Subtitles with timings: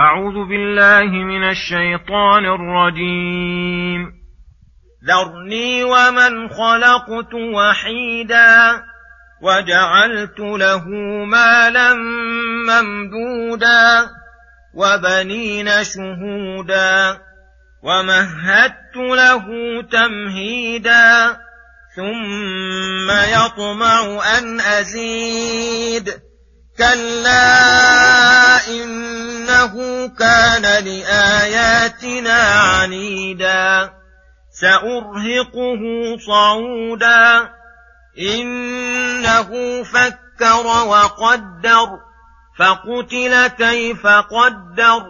[0.00, 4.12] أعوذ بالله من الشيطان الرجيم.
[5.08, 8.82] ذرني ومن خلقت وحيدا
[9.42, 10.84] وجعلت له
[11.24, 11.94] مالا
[12.68, 14.08] ممدودا
[14.74, 17.18] وبنين شهودا
[17.82, 19.46] ومهدت له
[19.92, 21.36] تمهيدا
[21.96, 26.29] ثم يطمع أن أزيد.
[26.80, 29.74] كلا انه
[30.18, 33.92] كان لاياتنا عنيدا
[34.60, 35.82] سارهقه
[36.26, 37.50] صعودا
[38.18, 41.88] انه فكر وقدر
[42.58, 45.02] فقتل كيف قدر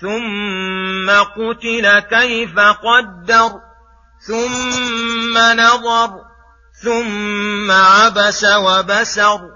[0.00, 3.50] ثم قتل كيف قدر
[4.26, 6.10] ثم نظر
[6.82, 9.55] ثم عبس وبسر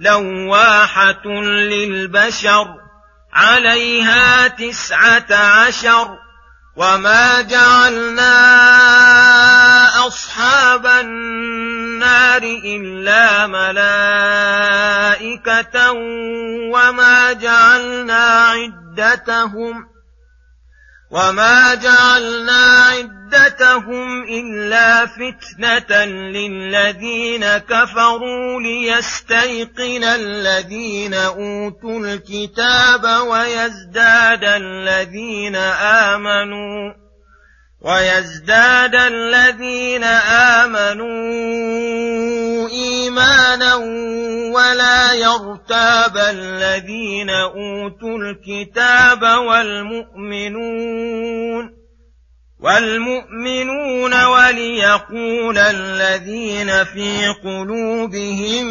[0.00, 2.66] لواحة للبشر
[3.32, 6.08] عليها تسعة عشر
[6.76, 8.36] وما جعلنا
[10.06, 13.92] أصحاب النار إلا ملائكة
[16.72, 19.97] وما جعلنا عدتهم
[21.10, 35.56] وما جعلنا عدتهم الا فتنه للذين كفروا ليستيقن الذين اوتوا الكتاب ويزداد الذين
[36.16, 36.92] امنوا
[37.80, 40.04] ويزداد الذين
[40.64, 43.74] امنوا إيمانا
[44.54, 50.98] ولا يرتاب الذين أوتوا الكتاب والمؤمنون
[52.60, 58.66] والمؤمنون وليقول الذين في قلوبهم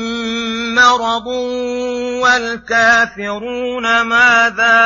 [0.76, 1.28] مرض
[2.24, 4.80] والكافرون ماذا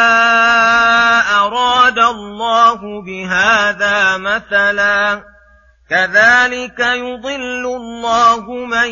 [1.32, 5.24] أراد الله بهذا مثلا
[5.92, 8.90] كذلك يضل الله من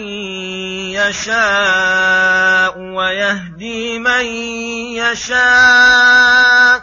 [0.99, 4.25] يشاء ويهدي من
[4.99, 6.81] يشاء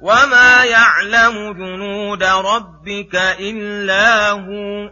[0.00, 4.90] وما يعلم جنود ربك إلا هو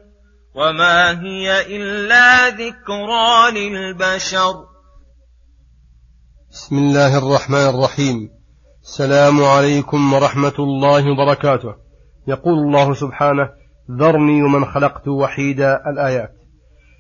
[0.55, 4.55] وما هي إلا ذكرى للبشر.
[6.51, 8.31] بسم الله الرحمن الرحيم.
[8.83, 11.75] السلام عليكم ورحمة الله وبركاته.
[12.29, 13.62] يقول الله سبحانه
[13.99, 16.33] ذرني ومن خلقت وحيدا الآيات.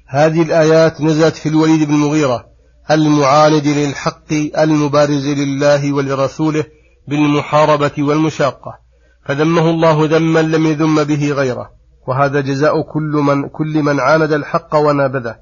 [0.08, 2.44] هذه الآيات نزلت في الوليد بن المغيرة
[2.90, 6.64] المعاند للحق المبارز لله ولرسوله
[7.08, 8.78] بالمحاربة والمشاقة.
[9.26, 11.70] فذمه الله ذما لم يذم به غيره.
[12.08, 15.36] وهذا جزاء كل من كل من عاند الحق ونابذه.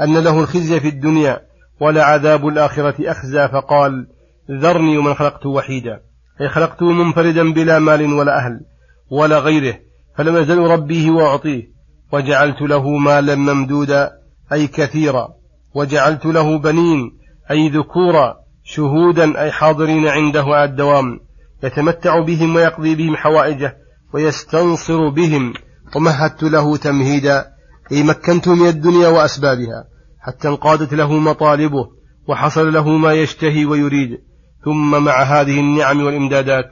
[0.00, 1.40] أن له الخزي في الدنيا
[1.80, 4.06] ولعذاب الآخرة أخزى فقال
[4.50, 6.00] ذرني ومن خلقته وحيدا.
[6.40, 8.60] أي خلقته منفردا بلا مال ولا أهل
[9.10, 9.78] ولا غيره.
[10.16, 11.72] فلم يزل ربيه وأعطيه.
[12.12, 14.10] وجعلت له مالا ممدودا
[14.52, 15.28] أي كثيرا.
[15.74, 17.18] وجعلت له بنين
[17.50, 21.20] أي ذكورا شهودا أي حاضرين عنده على الدوام.
[21.64, 23.76] يتمتع بهم ويقضي بهم حوائجه
[24.14, 25.54] ويستنصر بهم.
[25.96, 27.46] ومهدت له تمهيدا
[27.92, 29.84] أي مكنت من الدنيا وأسبابها.
[30.20, 31.88] حتى انقادت له مطالبه
[32.28, 34.10] وحصل له ما يشتهي ويريد.
[34.64, 36.64] ثم مع هذه النعم والإمدادات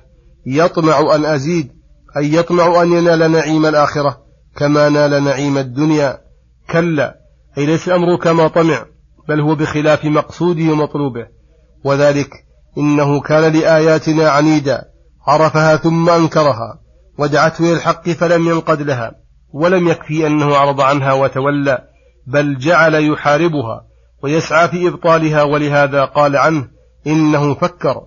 [0.47, 1.80] يطمع أن أزيد.
[2.17, 4.19] أي يطمع أن ينال نعيم الآخرة
[4.57, 6.19] كما نال نعيم الدنيا.
[6.71, 7.17] كلا
[7.59, 8.87] أي ليس الأمر كما طمع
[9.29, 11.27] بل هو بخلاف مقصوده ومطلوبه.
[11.85, 12.31] وذلك
[12.79, 14.85] إنه كان لآياتنا عنيدا
[15.27, 16.81] عرفها ثم أنكرها
[17.19, 19.13] ودعته إلى الحق فلم ينقد لها
[19.53, 21.79] ولم يكفي أنه أعرض عنها وتولى
[22.27, 23.85] بل جعل يحاربها
[24.23, 26.69] ويسعى في إبطالها ولهذا قال عنه
[27.07, 28.03] إنه فكر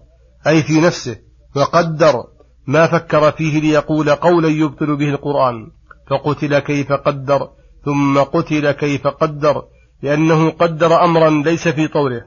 [0.47, 1.15] أي في نفسه
[1.55, 2.23] وقدر.
[2.67, 5.71] ما فكر فيه ليقول قولا يبطل به القرآن.
[6.09, 7.49] فقتل كيف قدر
[7.85, 9.63] ثم قتل كيف قدر
[10.03, 12.21] لأنه قدر أمرا ليس في طوله.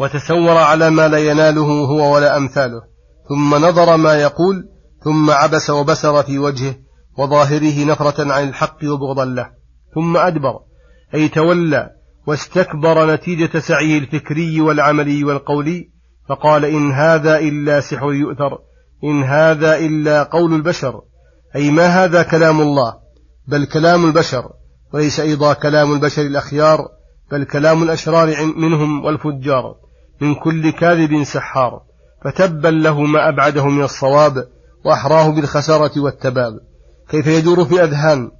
[0.00, 2.82] وتسور على ما لا يناله هو ولا أمثاله.
[3.28, 4.68] ثم نظر ما يقول
[5.04, 6.74] ثم عبس وبسر في وجهه
[7.18, 9.50] وظاهره نفرة عن الحق وبغضا له.
[9.94, 10.58] ثم أدبر
[11.14, 11.90] أي تولى
[12.26, 15.90] واستكبر نتيجة سعيه الفكري والعملي والقولي
[16.28, 18.58] فقال إن هذا إلا سحر يؤثر.
[19.04, 21.00] إن هذا إلا قول البشر.
[21.56, 22.94] أي ما هذا كلام الله؟
[23.48, 24.50] بل كلام البشر.
[24.94, 26.88] وليس أيضا كلام البشر الأخيار
[27.32, 29.74] بل كلام الأشرار منهم والفجار.
[30.20, 31.80] من كل كاذب سحار.
[32.24, 34.48] فتبا له ما أبعده من الصواب
[34.84, 36.52] وأحراه بالخسارة والتباب.
[37.10, 38.30] كيف يدور في أذهان؟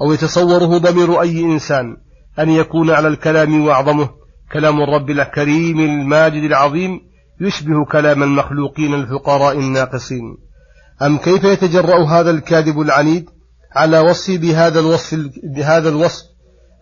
[0.00, 1.96] أو يتصوره ضمير أي إنسان؟
[2.38, 4.08] أن يكون على الكلام وأعظمه
[4.52, 7.00] كلام الرب الكريم الماجد العظيم
[7.40, 10.36] يشبه كلام المخلوقين الفقراء الناقصين.
[11.02, 13.30] أم كيف يتجرأ هذا الكاذب العنيد
[13.72, 16.24] على وصف بهذا الوصف بهذا الوصف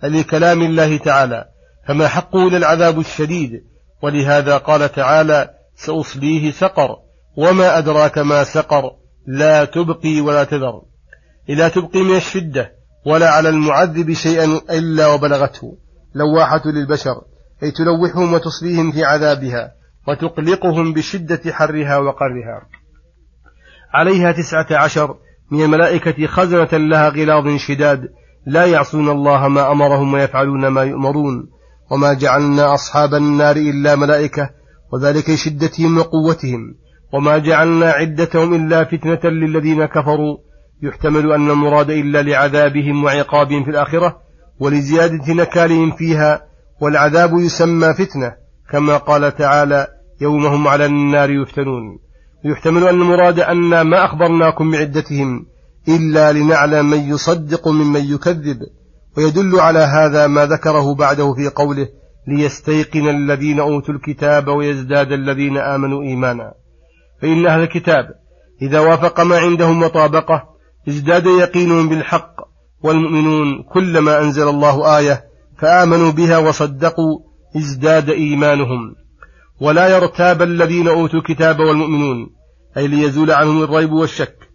[0.02, 1.44] لكلام الله تعالى؟
[1.88, 3.50] فما حقه للعذاب الشديد؟
[4.02, 6.88] ولهذا قال تعالى سأصليه سقر
[7.36, 8.82] وما أدراك ما سقر
[9.26, 10.82] لا تبقي ولا تذر.
[11.48, 12.72] لا تبقي من الشدة
[13.06, 15.78] ولا على المعذب شيئا إلا وبلغته.
[16.14, 17.22] لواحة للبشر
[17.62, 19.77] أي تلوحهم وتصليهم في عذابها.
[20.08, 22.62] وتقلقهم بشدة حرها وقرها.
[23.94, 25.14] عليها تسعة عشر
[25.50, 28.08] من الملائكة خزنة لها غلاظ شداد.
[28.46, 31.48] لا يعصون الله ما أمرهم ويفعلون ما يؤمرون.
[31.90, 34.50] وما جعلنا أصحاب النار إلا ملائكة
[34.92, 36.74] وذلك لشدتهم وقوتهم.
[37.12, 40.38] وما جعلنا عدتهم إلا فتنة للذين كفروا.
[40.82, 44.16] يحتمل أن المراد إلا لعذابهم وعقابهم في الآخرة
[44.60, 46.42] ولزيادة نكالهم فيها.
[46.80, 48.32] والعذاب يسمى فتنة
[48.70, 51.98] كما قال تعالى يوم هم على النار يفتنون.
[52.44, 55.46] يحتمل أن المراد أن ما أخبرناكم بعدتهم
[55.88, 58.58] إلا لنعلم من يصدق ممن يكذب.
[59.16, 61.88] ويدل على هذا ما ذكره بعده في قوله
[62.28, 66.52] ليستيقن الذين أوتوا الكتاب ويزداد الذين آمنوا إيمانا.
[67.22, 68.04] فإن أهل الكتاب
[68.62, 70.42] إذا وافق ما عندهم وطابقه
[70.88, 72.48] ازداد يقينهم بالحق.
[72.82, 75.24] والمؤمنون كلما أنزل الله آية
[75.58, 77.18] فآمنوا بها وصدقوا
[77.56, 78.94] ازداد إيمانهم.
[79.60, 82.30] ولا يرتاب الذين أوتوا الكتاب والمؤمنون
[82.76, 84.48] أي ليزول عنهم الريب والشك.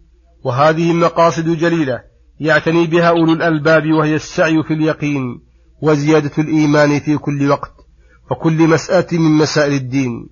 [0.44, 2.00] وهذه مقاصد جليلة
[2.40, 5.40] يعتني بها أولو الألباب وهي السعي في اليقين
[5.82, 7.72] وزيادة الإيمان في كل وقت
[8.30, 10.28] وكل مسألة من مسائل الدين.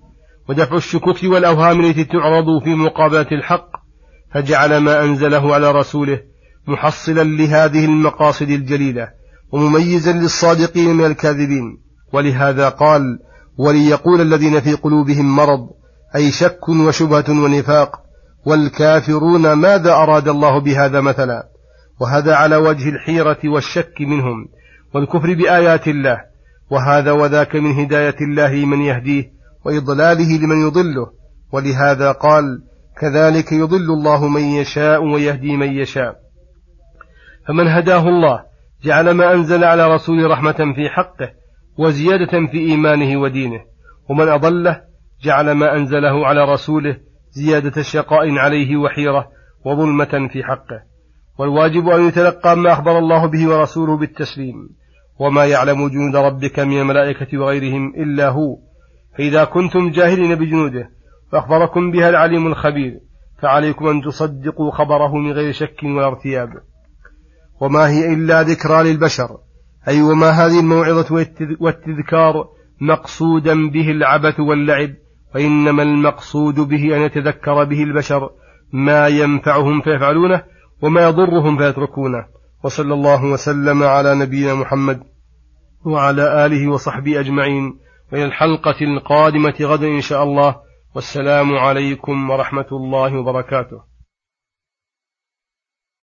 [0.49, 3.69] ودفع الشكوك والأوهام التي تعرض في مقابلة الحق
[4.33, 6.19] فجعل ما أنزله على رسوله
[6.67, 9.09] محصلا لهذه المقاصد الجليلة
[9.51, 11.77] ومميزا للصادقين من الكاذبين.
[12.13, 13.19] ولهذا قال
[13.57, 15.69] وليقول الذين في قلوبهم مرض
[16.15, 18.01] أي شك وشبهة ونفاق
[18.45, 21.53] والكافرون ماذا أراد الله بهذا مثلا؟
[22.01, 24.47] وهذا على وجه الحيرة والشك منهم
[24.93, 26.17] والكفر بآيات الله
[26.71, 29.31] وهذا وذاك من هداية الله من يهديه
[29.65, 31.07] وإضلاله لمن يضله
[31.51, 32.43] ولهذا قال
[33.01, 36.15] كذلك يضل الله من يشاء ويهدي من يشاء
[37.47, 38.43] فمن هداه الله
[38.83, 41.29] جعل ما أنزل على رسول رحمة في حقه
[41.77, 43.61] وزيادة في إيمانه ودينه
[44.09, 44.81] ومن أضله
[45.23, 46.97] جعل ما أنزله على رسوله
[47.31, 49.27] زيادة شقاء عليه وحيرة
[49.65, 50.83] وظلمة في حقه.
[51.39, 54.69] والواجب أن يتلقى ما أخبر الله به ورسوله بالتسليم
[55.19, 58.57] وما يعلم جنود ربك من الملائكة وغيرهم إلا هو.
[59.17, 60.89] فإذا كنتم جاهلين بجنوده
[61.31, 62.99] فأخبركم بها العليم الخبير
[63.41, 66.49] فعليكم أن تصدقوا خبره من غير شك ولا ارتياب.
[67.61, 69.37] وما هي إلا ذكرى للبشر.
[69.87, 71.15] أي وما هذه الموعظة
[71.59, 72.47] والتذكار
[72.81, 74.89] مقصودا به العبث واللعب
[75.35, 78.29] وإنما المقصود به أن يتذكر به البشر
[78.73, 80.43] ما ينفعهم فيفعلونه
[80.81, 82.25] وما يضرهم فيتركونه.
[82.63, 85.03] وصلى الله وسلم على نبينا محمد
[85.85, 87.79] وعلى آله وصحبه أجمعين.
[88.13, 90.55] وإلى الحلقة القادمة غدا إن شاء الله.
[90.95, 93.92] والسلام عليكم ورحمة الله وبركاته.